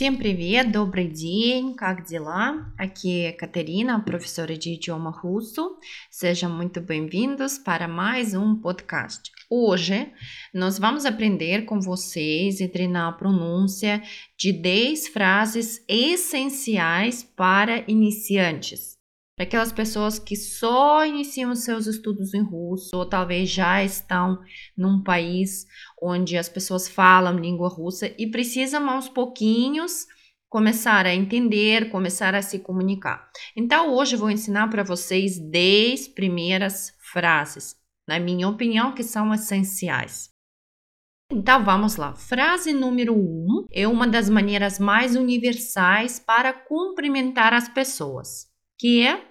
Всем 0.00 0.16
привет, 0.16 0.70
добрый 0.70 1.08
день, 1.08 1.74
как 1.74 2.06
дела? 2.06 2.72
Aqui 2.78 3.24
é 3.24 3.32
Catarina, 3.32 4.00
professora 4.00 4.56
de 4.56 4.74
idioma 4.74 5.10
russo. 5.10 5.76
Sejam 6.10 6.50
muito 6.50 6.80
bem-vindos 6.80 7.58
para 7.58 7.88
mais 7.88 8.32
um 8.32 8.54
podcast. 8.56 9.30
Hoje 9.50 10.12
nós 10.54 10.78
vamos 10.78 11.04
aprender 11.04 11.64
com 11.64 11.80
vocês 11.80 12.60
e 12.60 12.68
treinar 12.68 13.08
a 13.08 13.16
pronúncia 13.16 14.02
de 14.38 14.52
10 14.52 15.08
frases 15.08 15.84
essenciais 15.88 17.22
para 17.22 17.84
iniciantes. 17.86 18.96
Para 19.41 19.47
aquelas 19.47 19.71
pessoas 19.71 20.19
que 20.19 20.35
só 20.35 21.03
iniciam 21.03 21.55
seus 21.55 21.87
estudos 21.87 22.31
em 22.35 22.43
russo 22.43 22.91
ou 22.93 23.07
talvez 23.07 23.49
já 23.49 23.83
estão 23.83 24.39
num 24.77 25.01
país 25.01 25.65
onde 25.99 26.37
as 26.37 26.47
pessoas 26.47 26.87
falam 26.87 27.39
língua 27.39 27.67
russa 27.67 28.13
e 28.19 28.29
precisam 28.29 28.87
aos 28.87 29.09
pouquinhos 29.09 30.05
começar 30.47 31.07
a 31.07 31.15
entender, 31.15 31.89
começar 31.89 32.35
a 32.35 32.43
se 32.43 32.59
comunicar. 32.59 33.31
Então 33.55 33.95
hoje 33.95 34.13
eu 34.13 34.19
vou 34.19 34.29
ensinar 34.29 34.69
para 34.69 34.83
vocês 34.83 35.39
10 35.39 36.09
primeiras 36.09 36.93
frases, 37.11 37.75
na 38.07 38.19
minha 38.19 38.47
opinião, 38.47 38.93
que 38.93 39.01
são 39.01 39.33
essenciais. 39.33 40.29
Então 41.31 41.65
vamos 41.65 41.95
lá. 41.95 42.13
Frase 42.13 42.73
número 42.73 43.15
1 43.15 43.17
um 43.17 43.65
é 43.71 43.87
uma 43.87 44.05
das 44.05 44.29
maneiras 44.29 44.77
mais 44.77 45.15
universais 45.15 46.19
para 46.19 46.53
cumprimentar 46.53 47.55
as 47.55 47.67
pessoas, 47.67 48.45
que 48.77 49.01
é 49.01 49.30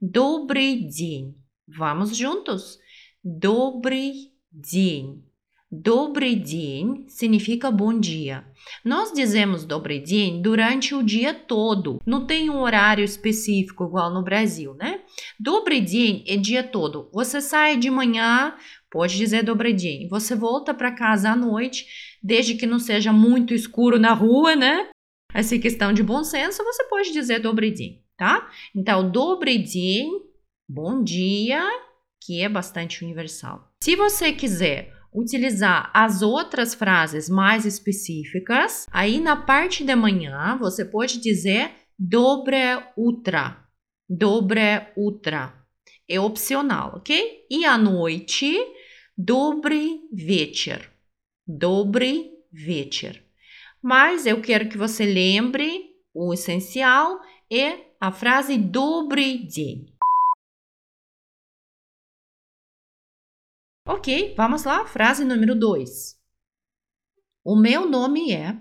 Добрый 0.00 0.88
день. 0.88 1.34
Vamos 1.66 2.16
juntos? 2.16 2.78
Добрый 3.24 4.32
день. 4.52 5.26
Добрый 5.68 6.36
день 6.36 7.06
significa 7.08 7.72
bom 7.72 7.98
dia. 7.98 8.44
Nós 8.84 9.12
dizemos 9.12 9.64
добрый 9.64 9.98
день 9.98 10.40
durante 10.40 10.94
o 10.94 11.02
dia 11.02 11.34
todo. 11.34 12.00
Não 12.06 12.24
tem 12.24 12.48
um 12.48 12.60
horário 12.60 13.04
específico 13.04 13.84
igual 13.84 14.14
no 14.14 14.22
Brasil, 14.22 14.74
né? 14.74 15.00
Добрый 15.40 15.80
день 15.80 16.24
é 16.28 16.36
dia 16.36 16.62
todo. 16.62 17.10
Você 17.12 17.40
sai 17.40 17.76
de 17.76 17.90
manhã, 17.90 18.54
pode 18.88 19.16
dizer 19.16 19.42
добрый 19.42 19.72
день. 19.72 20.06
Você 20.08 20.36
volta 20.36 20.72
para 20.72 20.92
casa 20.92 21.30
à 21.30 21.36
noite, 21.36 21.86
desde 22.22 22.54
que 22.54 22.64
não 22.64 22.78
seja 22.78 23.12
muito 23.12 23.52
escuro 23.52 23.98
na 23.98 24.12
rua, 24.12 24.54
né? 24.54 24.88
Essa 25.34 25.58
questão 25.58 25.92
de 25.92 26.02
bom 26.02 26.22
senso, 26.22 26.62
você 26.62 26.84
pode 26.84 27.12
dizer 27.12 27.40
добрый 27.40 27.72
день 27.72 28.06
tá? 28.20 28.50
Então, 28.74 29.10
добрый 29.10 29.58
день, 29.58 30.10
bom 30.68 31.02
dia, 31.02 31.62
que 32.22 32.40
é 32.40 32.48
bastante 32.48 33.04
universal. 33.04 33.72
Se 33.82 33.94
você 33.94 34.32
quiser 34.32 34.92
utilizar 35.14 35.90
as 35.94 36.20
outras 36.22 36.74
frases 36.74 37.28
mais 37.28 37.64
específicas, 37.64 38.86
aí 38.92 39.18
na 39.18 39.36
parte 39.36 39.82
da 39.82 39.96
manhã 39.96 40.56
você 40.58 40.84
pode 40.84 41.20
dizer 41.20 41.70
dobre 41.98 42.56
утро. 42.96 43.56
Dobre 44.08 44.60
утро. 44.96 45.52
É 46.08 46.20
opcional, 46.20 46.96
ok? 46.96 47.46
E 47.50 47.64
à 47.64 47.76
noite, 47.78 48.56
добрый 49.16 50.00
вечер. 50.12 50.90
Добрый 51.46 52.30
вечер. 52.52 53.22
Mas 53.82 54.26
eu 54.26 54.40
quero 54.40 54.68
que 54.68 54.78
você 54.78 55.04
lembre 55.04 55.86
o 56.14 56.32
essencial 56.32 57.20
é 57.50 57.78
a 58.00 58.12
frase 58.12 58.58
добрый 58.58 59.46
день. 59.46 59.96
Ok, 63.86 64.34
vamos 64.36 64.64
lá, 64.64 64.84
frase 64.86 65.24
número 65.24 65.54
2. 65.54 66.20
O 67.44 67.54
meu 67.54 67.88
nome 67.88 68.32
é, 68.32 68.58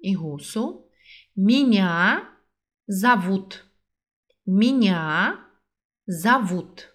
em 0.00 0.14
russo, 0.14 0.88
Меня 1.36 2.36
зовут. 2.88 3.64
Меня 4.44 5.38
зовут. 6.06 6.88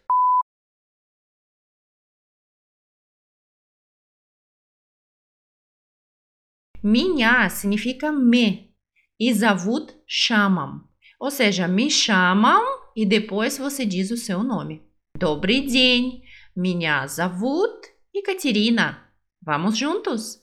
Меня 6.82 7.50
significa 7.50 8.12
me 8.12 8.76
e 9.18 9.34
зовут 9.34 9.96
chamam. 10.06 10.87
Ou 11.20 11.32
seja, 11.32 11.68
me 11.68 11.90
chamam 11.90 12.62
e 12.96 13.06
depois 13.06 13.58
você 13.58 13.86
diz 13.86 14.12
o 14.12 14.18
seu 14.18 14.44
nome. 14.44 14.82
Добрый 15.18 15.62
день, 15.62 16.24
меня 16.56 17.08
зовут 17.08 17.88
Екатерина. 18.14 19.12
Vamos 19.42 19.78
juntos? 19.78 20.40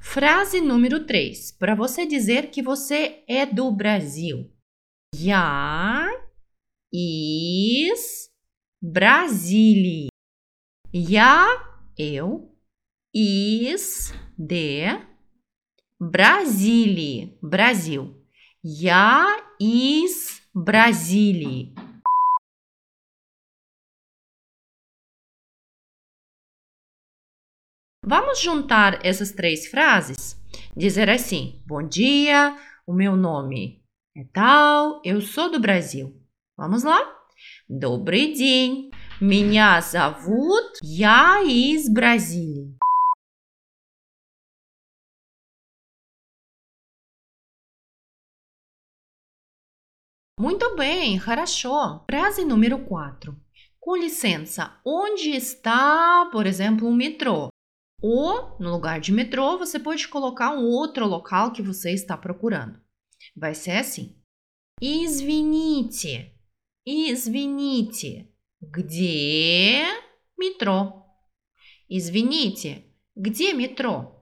Frase 0.00 0.60
número 0.60 1.04
3. 1.06 1.52
Para 1.58 1.74
você 1.74 2.06
dizer 2.06 2.50
que 2.50 2.62
você 2.62 3.22
é 3.28 3.44
do 3.44 3.70
Brasil. 3.70 4.50
Я 5.14 6.08
из 6.92 8.30
Бразилии. 8.80 10.08
Я, 10.92 11.46
eu, 11.98 12.56
из, 13.12 14.12
de, 14.38 14.84
Brasília, 16.00 17.34
Brasil. 17.42 18.14
Я 18.62 19.26
из 19.58 20.42
Бразилии. 20.54 21.74
Vamos 28.04 28.40
juntar 28.40 29.04
essas 29.04 29.32
três 29.32 29.66
frases? 29.66 30.40
Dizer 30.76 31.10
assim: 31.10 31.62
Bom 31.66 31.82
dia, 31.82 32.56
o 32.86 32.92
meu 32.92 33.16
nome 33.16 33.82
é 34.16 34.24
tal, 34.32 35.00
eu 35.04 35.20
sou 35.20 35.50
do 35.50 35.58
Brasil. 35.58 36.14
Vamos 36.56 36.84
lá? 36.84 36.98
Добрый 37.68 38.32
день. 38.32 38.90
Меня 39.20 39.80
зовут, 39.80 40.78
я 40.82 41.42
из 41.42 41.88
Бразилии. 41.92 42.76
Muito 50.40 50.76
bem, 50.76 51.18
хорошо. 51.18 52.04
Frase 52.10 52.44
número 52.44 52.84
4. 52.84 53.34
Com 53.80 53.96
licença, 53.96 54.80
onde 54.84 55.30
está, 55.30 56.28
por 56.30 56.46
exemplo, 56.46 56.86
um 56.86 56.94
metrô? 56.94 57.48
Ou, 58.02 58.58
no 58.58 58.70
lugar 58.70 59.00
de 59.00 59.12
metrô, 59.12 59.56
você 59.56 59.78
pode 59.78 60.06
colocar 60.08 60.50
um 60.50 60.64
outro 60.64 61.06
local 61.06 61.52
que 61.52 61.62
você 61.62 61.92
está 61.92 62.16
procurando. 62.16 62.80
Vai 63.34 63.54
ser 63.54 63.78
assim. 63.78 64.20
Извините. 64.80 66.34
Извините. 66.84 68.28
Где 68.60 69.84
метро? 70.38 71.02
Извините. 71.88 72.84
Где 73.16 73.54
метро? 73.54 74.12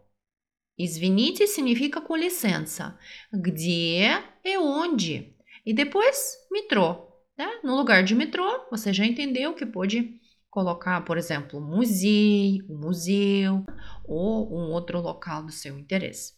Извините 0.79 1.47
significa 1.47 2.01
com 2.01 2.17
licença. 2.17 2.99
Где 3.33 4.23
é 4.45 4.59
onde? 4.59 5.37
E 5.69 5.75
depois, 5.75 6.37
metrô. 6.51 7.09
Né? 7.37 7.61
No 7.65 7.77
lugar 7.77 8.05
de 8.05 8.15
metrô, 8.15 8.67
você 8.71 8.93
já 8.93 9.05
entendeu 9.05 9.55
que 9.55 9.67
pode 9.67 10.21
colocar, 10.51 11.05
por 11.05 11.19
exemplo, 11.19 11.61
museu, 11.61 12.65
um 12.71 12.79
museu 12.79 13.65
ou 14.05 14.53
um 14.53 14.71
outro 14.71 15.01
local 15.01 15.45
do 15.45 15.51
seu 15.51 15.77
interesse. 15.79 16.35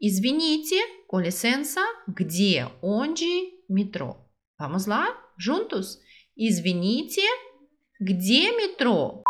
Извините, 0.00 0.76
com 1.08 1.18
licença, 1.18 1.80
где, 2.06 2.70
onde, 2.80 3.26
metrô. 3.68 4.16
Vamos 4.56 4.86
lá, 4.86 5.08
juntos? 5.36 5.98
Извините, 6.36 7.20
где 8.00 8.56
метро? 8.56 9.24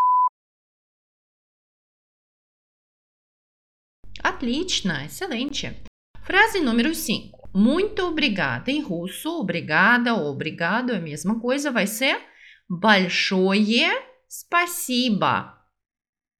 Отлично, 4.22 5.04
excelente. 5.04 5.74
Frase 6.22 6.60
número 6.60 6.94
5. 6.94 7.41
Muito 7.54 8.02
obrigada. 8.02 8.70
Em 8.70 8.80
russo, 8.80 9.40
obrigada 9.40 10.14
ou 10.14 10.30
obrigado 10.30 10.92
é 10.92 10.96
a 10.96 11.00
mesma 11.00 11.40
coisa, 11.40 11.70
vai 11.70 11.86
ser 11.86 12.20
большое 12.68 13.90
спасибо. 14.28 15.54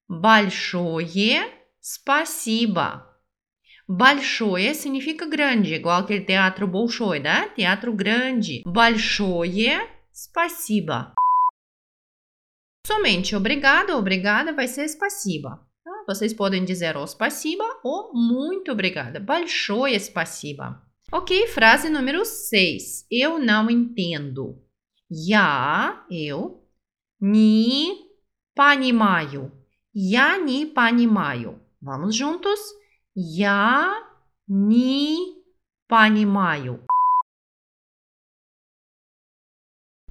Большое 0.08 1.52
спасибо. 1.80 3.04
Большое 3.88 4.74
significa 4.74 5.26
grande, 5.26 5.74
igual 5.74 6.00
aquele 6.00 6.24
teatro 6.24 6.66
Bolshoi, 6.66 7.20
né? 7.20 7.48
Teatro 7.56 7.92
grande. 7.94 8.62
Большое 8.66 9.80
спасибо. 10.12 11.14
Somente 12.86 13.34
obrigado 13.34 13.90
ou 13.90 13.98
obrigada 13.98 14.52
vai 14.52 14.68
ser 14.68 14.88
спасибо. 14.88 15.66
Tá? 15.84 16.04
Vocês 16.06 16.32
podem 16.32 16.64
dizer 16.64 16.96
o 16.96 17.06
спасибо 17.06 17.64
ou 17.82 18.12
muito 18.14 18.72
obrigada. 18.72 19.20
Большое 19.20 19.98
спасибо. 20.00 20.81
Ok, 21.12 21.46
frase 21.48 21.88
número 21.88 22.24
6. 22.24 23.06
Eu 23.10 23.38
não 23.38 23.70
entendo. 23.70 24.62
Я, 25.10 26.04
eu, 26.10 26.62
не 27.20 28.06
понимаю. 28.54 29.50
Я 29.94 30.38
не 30.38 30.66
понимаю. 30.66 31.60
Vamos 31.80 32.14
juntos? 32.14 32.60
Я 33.14 34.06
не 34.46 35.42
понимаю. 35.88 36.84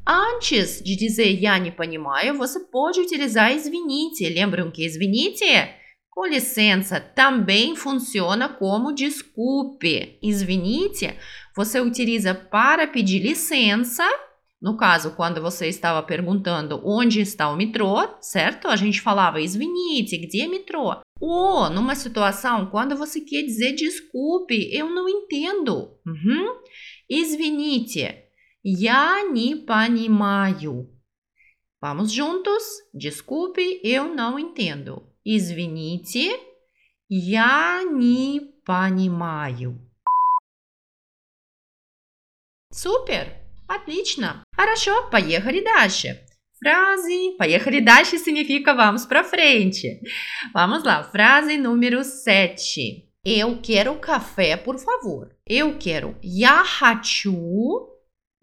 Antes 0.06 0.82
de 0.82 0.96
dizer 0.96 1.38
я 1.38 1.60
не 1.60 1.70
понимаю, 1.70 2.38
você 2.38 2.60
pode 2.62 3.02
utilizar 3.02 3.52
извините. 3.52 4.30
Lembram 4.30 4.72
que 4.72 4.86
извините, 4.86 5.46
com 6.12 6.26
licença, 6.26 7.00
também 7.00 7.76
funciona 7.76 8.50
como 8.50 8.92
desculpe. 8.92 10.18
Извините, 10.22 11.16
você 11.56 11.80
utiliza 11.80 12.34
para 12.34 12.88
pedir 12.88 13.20
licença. 13.20 14.04
No 14.60 14.76
caso, 14.76 15.12
quando 15.16 15.40
você 15.40 15.68
estava 15.68 16.02
perguntando 16.02 16.82
onde 16.84 17.22
está 17.22 17.48
o 17.50 17.56
metrô, 17.56 18.00
certo? 18.20 18.68
A 18.68 18.76
gente 18.76 19.00
falava 19.00 19.40
извините, 19.40 20.18
где 20.18 20.48
метро? 20.48 21.02
Ou 21.20 21.70
numa 21.70 21.94
situação 21.94 22.66
quando 22.66 22.96
você 22.96 23.22
quer 23.22 23.44
dizer 23.44 23.74
desculpe, 23.74 24.70
eu 24.74 24.90
não 24.90 25.08
entendo. 25.08 26.00
Uhum. 26.06 26.56
Извините, 27.08 28.24
Я 28.64 29.24
не 29.32 29.56
понимаю. 29.56 30.90
Vamos 31.80 32.12
juntos? 32.12 32.64
Desculpe, 32.94 33.80
eu 33.84 34.14
não 34.14 34.38
entendo. 34.38 35.08
Извините, 35.25 36.39
я 37.09 37.83
не 37.85 38.41
понимаю. 38.65 39.79
Супер! 42.71 43.37
Отлично! 43.69 44.45
Хорошо, 44.55 45.09
поехали 45.11 45.63
дальше. 45.63 46.27
Frase, 46.65 47.37
поехали 47.39 47.81
дальше 47.81 48.19
significa 48.19 48.73
vamos 48.75 49.05
para 49.05 49.25
frente. 49.25 50.01
Vamos 50.55 50.85
lá, 50.85 51.03
frase 51.03 51.57
número 51.57 52.05
7. 52.05 53.09
Eu 53.25 53.61
quero 53.61 53.99
café, 54.01 54.57
por 54.57 54.79
favor. 54.79 55.35
Eu 55.45 55.77
quero. 55.79 56.17
Я 56.23 56.65
хочу 56.65 57.93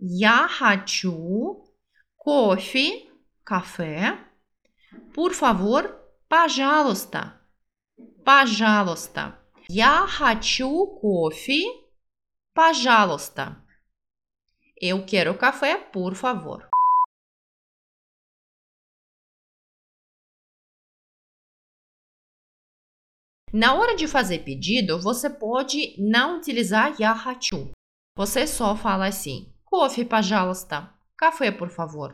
Я 0.02 0.48
хочу 0.48 1.66
кофе, 2.16 3.10
кафе. 3.44 4.18
Por 5.14 5.34
favor, 5.34 5.99
пожалуйста. 6.29 7.41
Пожалуйста. 8.25 9.39
Я 9.69 10.07
хочу 10.07 10.87
кофе, 11.01 11.63
пожалуйста. 12.53 13.57
Eu 14.77 15.07
quero 15.07 15.37
café, 15.39 15.77
por 15.77 16.15
favor. 16.15 16.69
Na 23.53 23.75
hora 23.75 23.95
de 23.95 24.09
fazer 24.09 24.41
pedido, 24.41 25.01
você 25.01 25.31
pode 25.31 25.95
não 25.97 26.39
utilizar 26.39 26.97
я 26.99 27.15
хочу. 27.15 27.71
Você 28.17 28.49
só 28.49 28.75
fala 28.75 29.07
assim: 29.07 29.55
Кофе, 29.65 30.05
пожалуйста. 30.05 30.93
Café, 31.17 31.53
por 31.53 31.71
favor. 31.71 32.13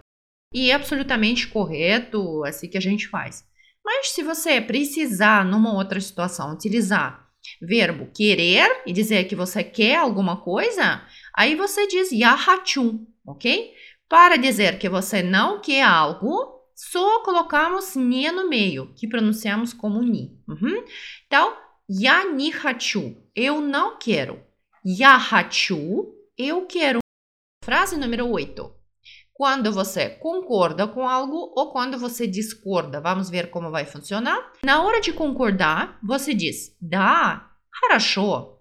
E 0.53 0.71
é 0.71 0.75
absolutamente 0.75 1.49
correto, 1.49 2.45
assim 2.45 2.69
que 2.69 2.77
a 2.77 2.81
gente 2.81 3.09
faz. 3.09 3.49
Mas 3.95 4.11
se 4.11 4.23
você 4.23 4.61
precisar, 4.61 5.45
numa 5.45 5.73
outra 5.75 6.01
situação, 6.01 6.53
utilizar 6.53 7.31
verbo 7.61 8.11
querer 8.13 8.83
e 8.87 8.93
dizer 8.93 9.25
que 9.25 9.35
você 9.35 9.65
quer 9.65 9.97
alguma 9.97 10.37
coisa, 10.37 11.03
aí 11.35 11.55
você 11.55 11.87
diz 11.87 12.13
я 12.13 12.37
хочу, 12.37 13.07
ok? 13.27 13.73
Para 14.09 14.37
dizer 14.37 14.79
que 14.79 14.89
você 14.89 15.23
não 15.23 15.61
quer 15.61 15.83
algo, 15.83 16.61
só 16.75 17.23
colocamos 17.23 17.95
не 17.95 18.31
no 18.31 18.49
meio, 18.49 18.93
que 18.95 19.09
pronunciamos 19.09 19.73
como 19.73 20.03
ni. 20.03 20.39
Uhum. 20.49 20.85
Então, 21.27 21.57
я 21.89 22.25
не 22.31 22.53
хочу, 22.53 23.17
eu 23.35 23.61
não 23.61 23.99
quero. 23.99 24.43
Я 24.85 25.19
хочу, 25.19 26.15
eu 26.37 26.67
quero. 26.67 27.01
Frase 27.63 27.97
número 27.97 28.29
8. 28.29 28.75
Quando 29.35 29.73
você 29.73 30.11
concorda 30.11 30.87
com 30.87 31.09
algo 31.09 31.53
ou 31.57 31.73
quando 31.73 31.99
você 31.99 32.27
discorda. 32.27 33.01
Vamos 33.01 33.31
ver 33.31 33.51
como 33.51 33.71
vai 33.71 33.87
funcionar. 33.87 34.53
Na 34.63 34.83
hora 34.83 35.01
de 35.01 35.15
concordar, 35.15 35.99
você 36.03 36.35
diz 36.35 36.77
да, 36.79 37.51
хорошо. 37.71 38.61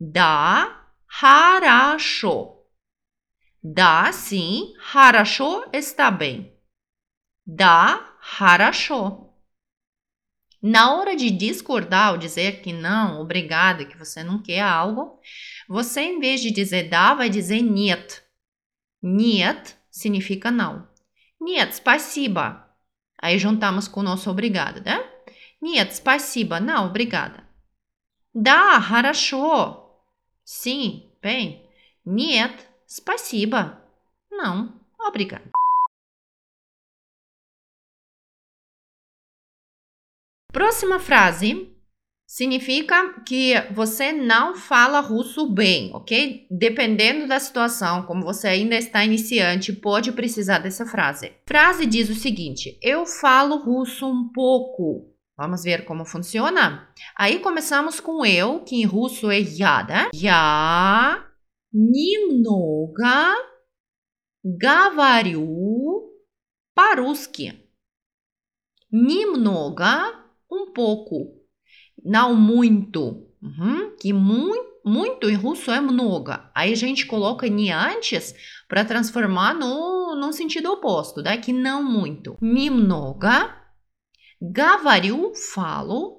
Да, 0.00 0.86
хорошо. 1.06 2.64
Да, 3.62 4.10
sim, 4.12 4.72
хорошо 4.78 5.68
está 5.72 6.10
bem. 6.10 6.56
Да, 7.46 8.16
хорошо. 8.20 9.34
Na 10.62 10.96
hora 10.96 11.14
de 11.14 11.30
discordar 11.30 12.12
ou 12.12 12.18
dizer 12.18 12.62
que 12.62 12.72
não, 12.72 13.20
obrigada, 13.20 13.84
que 13.84 13.96
você 13.96 14.24
não 14.24 14.42
quer 14.42 14.60
algo, 14.60 15.20
você 15.68 16.00
em 16.00 16.18
vez 16.18 16.40
de 16.40 16.50
dizer 16.50 16.88
dá, 16.88 17.14
vai 17.14 17.28
dizer 17.28 17.60
нет. 17.60 18.26
Нет 19.02 19.76
significa 19.92 20.50
não. 20.50 20.88
Нет, 21.40 21.74
спасибо. 21.74 22.64
Aí 23.20 23.38
juntamos 23.38 23.88
com 23.88 24.00
o 24.00 24.02
nosso 24.02 24.30
obrigado, 24.30 24.80
né? 24.84 24.98
Нет, 25.60 25.94
спасибо. 25.94 26.60
Não, 26.60 26.86
obrigada. 26.86 27.48
Да, 28.34 28.80
хорошо. 28.80 30.02
Sim, 30.44 31.12
bem. 31.20 31.68
Нет, 32.04 32.66
спасибо. 32.86 33.80
Não, 34.30 34.80
obrigada. 35.00 35.50
Próxima 40.52 40.98
frase 40.98 41.71
significa 42.32 43.20
que 43.26 43.54
você 43.72 44.12
não 44.12 44.54
fala 44.54 45.00
russo 45.00 45.48
bem, 45.48 45.90
ok? 45.94 46.46
Dependendo 46.50 47.26
da 47.26 47.40
situação, 47.40 48.02
como 48.02 48.22
você 48.22 48.48
ainda 48.48 48.76
está 48.76 49.02
iniciante, 49.02 49.72
pode 49.72 50.12
precisar 50.12 50.58
dessa 50.58 50.84
frase. 50.84 51.32
Frase 51.46 51.86
diz 51.86 52.10
o 52.10 52.14
seguinte: 52.14 52.78
Eu 52.82 53.06
falo 53.06 53.56
russo 53.56 54.06
um 54.06 54.30
pouco. 54.30 55.16
Vamos 55.36 55.62
ver 55.62 55.84
como 55.84 56.04
funciona? 56.04 56.92
Aí 57.16 57.38
começamos 57.38 58.00
com 58.00 58.26
eu, 58.26 58.60
que 58.64 58.76
em 58.76 58.84
russo 58.84 59.30
é 59.30 59.38
я, 59.38 59.82
да? 59.82 60.10
Я 60.12 61.24
немного 61.72 63.04
говорю 64.44 66.12
по-русски. 66.74 67.64
Немного, 68.90 69.84
um 70.50 70.72
pouco 70.72 71.38
não 72.04 72.34
muito. 72.34 73.26
Uhum. 73.42 73.96
Que 73.96 74.12
muito, 74.12 74.80
muito 74.84 75.28
em 75.28 75.34
russo 75.34 75.70
é 75.70 75.80
много. 75.80 76.32
Aí 76.54 76.72
a 76.72 76.76
gente 76.76 77.06
coloca 77.06 77.46
ni 77.48 77.70
antes 77.70 78.34
para 78.66 78.84
transformar 78.84 79.54
no, 79.54 80.14
no 80.16 80.32
sentido 80.32 80.72
oposto, 80.72 81.22
né? 81.22 81.36
que 81.38 81.52
não 81.52 81.82
muito. 81.82 82.36
Немного. 82.40 83.28
Говорю, 84.40 85.32
falo. 85.34 86.18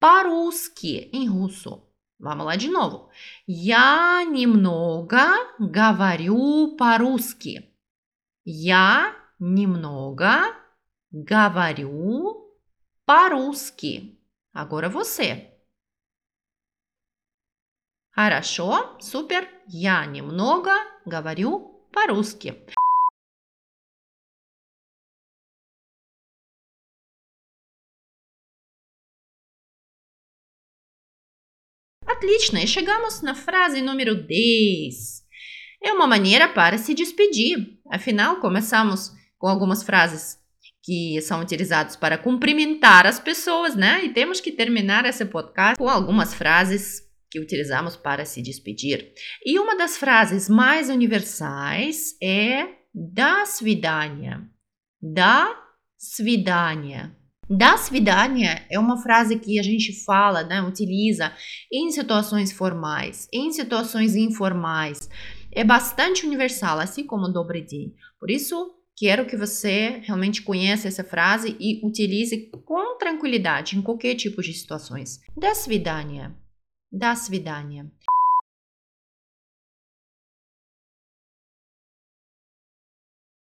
По-русски, 0.00 1.10
em 1.14 1.26
russo. 1.26 1.82
Vamos 2.18 2.46
lá 2.46 2.56
de 2.56 2.68
novo. 2.68 3.08
Я 3.46 4.24
немного 4.24 5.18
говорю 5.58 6.76
по-русски. 6.76 7.70
Я 8.44 9.14
немного 9.40 10.54
говорю 11.10 12.50
по-русски. 13.06 14.17
Agora 14.52 14.88
você. 14.88 15.52
Хорошо, 18.10 18.96
супер. 19.00 19.48
Я 19.66 20.06
немного 20.06 20.70
говорю 21.04 21.84
по-русски. 21.92 22.64
Otlично, 32.06 32.60
e 32.60 32.66
chegamos 32.66 33.22
na 33.22 33.34
frase 33.34 33.82
número 33.82 34.14
10. 34.14 35.24
É 35.82 35.92
uma 35.92 36.06
maneira 36.06 36.48
para 36.48 36.78
se 36.78 36.94
despedir. 36.94 37.78
Afinal, 37.90 38.40
começamos 38.40 39.10
com 39.38 39.48
algumas 39.48 39.82
frases 39.82 40.38
que 40.82 41.20
são 41.22 41.40
utilizados 41.40 41.96
para 41.96 42.18
cumprimentar 42.18 43.06
as 43.06 43.18
pessoas, 43.18 43.74
né? 43.74 44.04
E 44.04 44.12
temos 44.12 44.40
que 44.40 44.52
terminar 44.52 45.06
esse 45.06 45.24
podcast 45.24 45.76
com 45.78 45.88
algumas 45.88 46.34
frases 46.34 47.02
que 47.30 47.40
utilizamos 47.40 47.96
para 47.96 48.24
se 48.24 48.42
despedir. 48.42 49.12
E 49.44 49.58
uma 49.58 49.76
das 49.76 49.96
frases 49.96 50.48
mais 50.48 50.88
universais 50.88 52.14
é 52.22 52.68
da 52.94 53.44
svidania. 53.44 54.42
Da 55.02 55.52
svidania. 55.98 57.16
Da 57.48 57.76
svidania 57.76 58.64
é 58.70 58.78
uma 58.78 59.02
frase 59.02 59.38
que 59.38 59.58
a 59.58 59.62
gente 59.62 60.04
fala, 60.04 60.44
né, 60.44 60.62
utiliza 60.62 61.32
em 61.72 61.90
situações 61.90 62.52
formais, 62.52 63.28
em 63.32 63.50
situações 63.52 64.14
informais. 64.14 65.08
É 65.50 65.64
bastante 65.64 66.26
universal, 66.26 66.78
assim 66.78 67.04
como 67.04 67.28
добрый 67.28 67.62
день. 67.62 67.94
Por 68.18 68.30
isso, 68.30 68.74
Quero 68.98 69.26
que 69.26 69.36
você 69.36 70.00
realmente 70.04 70.42
conheça 70.42 70.86
essa 70.86 71.02
frase 71.02 71.56
e 71.58 71.84
utilize 71.84 72.50
com 72.64 72.96
tranquilidade 72.96 73.76
em 73.76 73.82
qualquer 73.82 74.14
tipo 74.14 74.40
de 74.40 74.52
situações. 74.52 75.20
До 75.36 75.52
свидания. 75.54 76.32
До 76.92 77.14
свидания. 77.16 77.90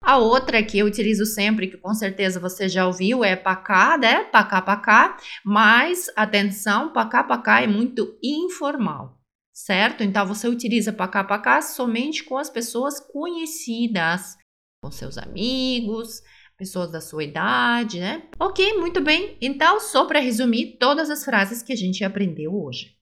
A 0.02 0.16
outra 0.16 0.62
que 0.62 0.78
eu 0.78 0.86
utilizo 0.86 1.26
sempre, 1.26 1.66
que 1.68 1.76
com 1.76 1.92
certeza 1.92 2.40
você 2.40 2.68
já 2.68 2.86
ouviu, 2.86 3.24
é 3.24 3.36
pacá, 3.36 3.98
né? 3.98 4.24
Pacá, 4.24 4.62
pacá. 4.62 5.18
Mas, 5.44 6.06
atenção, 6.16 6.92
pacá, 6.92 7.22
pacá 7.22 7.62
é 7.62 7.66
muito 7.66 8.18
informal, 8.22 9.18
certo? 9.52 10.02
Então, 10.02 10.26
você 10.26 10.48
utiliza 10.48 10.92
pacá, 10.92 11.24
pacá 11.24 11.60
somente 11.60 12.24
com 12.24 12.38
as 12.38 12.48
pessoas 12.48 12.98
conhecidas, 13.00 14.36
com 14.82 14.90
seus 14.90 15.18
amigos, 15.18 16.22
pessoas 16.56 16.90
da 16.90 17.00
sua 17.00 17.24
idade, 17.24 18.00
né? 18.00 18.28
Ok, 18.38 18.78
muito 18.78 19.00
bem. 19.00 19.36
Então, 19.40 19.80
só 19.80 20.06
para 20.06 20.20
resumir 20.20 20.76
todas 20.78 21.10
as 21.10 21.24
frases 21.24 21.62
que 21.62 21.72
a 21.72 21.76
gente 21.76 22.04
aprendeu 22.04 22.54
hoje. 22.54 22.98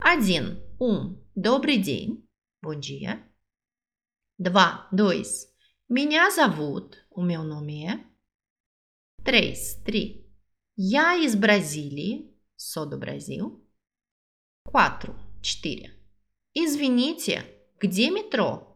Один. 0.00 0.62
Um. 0.80 1.20
Добрый 1.34 1.78
день. 1.78 2.26
Bom 2.62 2.74
dia. 2.74 3.24
Два. 4.38 4.88
Dois. 4.92 5.46
Меня 5.88 6.30
зовут, 6.30 6.96
o 7.10 7.22
meu 7.22 7.44
nome 7.44 7.86
é. 7.86 8.04
3. 9.24 9.82
Три. 9.84 10.26
Я 10.76 11.16
из 11.16 11.34
Бразилии, 11.34 12.34
sou 12.56 12.88
do 12.88 12.98
Brasil. 12.98 13.64
4. 14.64 15.14
4. 15.42 16.02
Извините, 16.54 17.44
где 17.80 18.10
метро? 18.10 18.75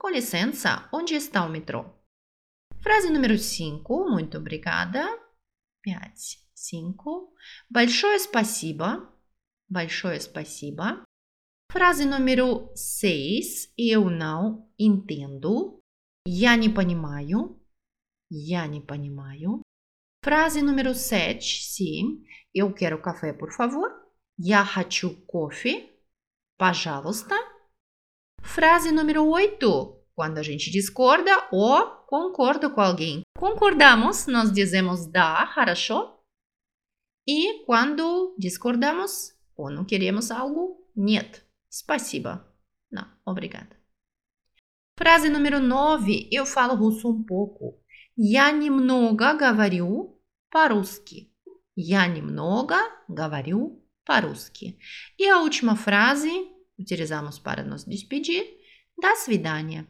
Com 0.00 0.10
licença, 0.10 0.88
onde 0.92 1.14
está 1.14 1.44
o 1.44 1.48
metrô? 1.48 1.84
Frase 2.82 3.10
número 3.10 3.38
5, 3.38 4.10
muito 4.10 4.38
obrigada. 4.38 5.06
5. 5.84 6.46
5. 6.54 7.34
Большое 7.70 8.18
спасибо. 8.18 9.12
Большое 9.68 10.20
спасибо. 10.20 11.02
Frase 11.72 12.04
número 12.04 12.70
6, 12.74 13.74
eu 13.76 14.08
não 14.08 14.70
entendo. 14.78 15.80
Я 16.26 16.56
не 16.56 16.68
понимаю. 16.68 17.60
Я 18.30 18.66
не 18.66 18.80
понимаю. 18.80 19.60
Frase 20.24 20.62
número 20.62 20.94
7, 20.94 21.62
sim. 21.64 22.24
Eu 22.54 22.72
quero 22.72 23.02
café, 23.02 23.32
por 23.32 23.52
favor. 23.52 23.90
Я 24.38 24.64
хочу 24.64 25.24
кофе. 25.26 25.92
Пожалуйста. 26.56 27.36
Frase 28.42 28.90
número 28.92 29.26
8. 29.26 29.96
Quando 30.14 30.38
a 30.38 30.42
gente 30.42 30.70
discorda 30.70 31.48
ou 31.52 31.86
concorda 32.06 32.70
com 32.70 32.80
alguém. 32.80 33.22
Concordamos, 33.36 34.26
nós 34.26 34.50
dizemos 34.50 35.06
да, 35.06 35.44
хорошо. 35.46 36.18
E 37.28 37.64
quando 37.66 38.34
discordamos 38.38 39.34
ou 39.56 39.70
não 39.70 39.84
queremos 39.84 40.30
algo, 40.30 40.88
нет, 40.96 41.44
спасибо. 41.70 42.46
Não, 42.90 43.06
obrigada. 43.26 43.76
Frase 44.98 45.28
número 45.28 45.60
9. 45.60 46.30
Eu 46.32 46.46
falo 46.46 46.74
russo 46.74 47.10
um 47.10 47.22
pouco. 47.22 47.78
Я 48.16 48.50
немного 48.50 49.34
говорю 49.34 50.18
по-русски. 50.50 51.30
Я 51.76 52.06
немного 52.06 52.76
говорю 53.06 53.84
по-русски. 54.06 54.78
E 55.18 55.28
a 55.28 55.40
última 55.40 55.76
frase, 55.76 56.30
utilizamos 56.80 57.38
para 57.38 57.62
nos 57.62 57.84
despedir. 57.84 58.44
До 59.00 59.14
свидания. 59.16 59.86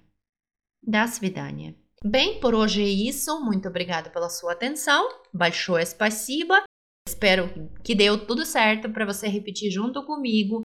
До 0.82 1.06
свидания. 1.06 1.74
Bem, 2.04 2.40
por 2.40 2.54
hoje 2.54 2.82
é 2.82 2.88
isso. 2.88 3.40
Muito 3.44 3.68
obrigada 3.68 4.10
pela 4.10 4.28
sua 4.28 4.52
atenção. 4.52 5.08
Большое 5.32 5.84
спасибо. 5.84 6.62
Espero 7.08 7.70
que 7.84 7.94
deu 7.94 8.26
tudo 8.26 8.44
certo 8.44 8.90
para 8.90 9.06
você 9.06 9.28
repetir 9.28 9.70
junto 9.70 10.04
comigo 10.04 10.62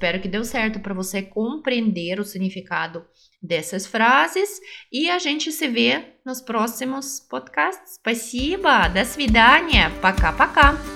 Espero 0.00 0.18
que 0.18 0.28
deu 0.28 0.42
certo 0.44 0.80
para 0.80 0.94
você 0.94 1.20
compreender 1.20 2.18
o 2.18 2.24
significado 2.24 3.04
dessas 3.42 3.86
frases 3.86 4.58
e 4.90 5.10
a 5.10 5.18
gente 5.18 5.52
se 5.52 5.68
vê 5.68 6.14
nos 6.24 6.40
próximos 6.40 7.20
podcasts. 7.20 7.96
Спасибо, 7.96 8.88
до 8.88 9.04
свидания, 9.04 9.90
пока-пока. 10.00 10.93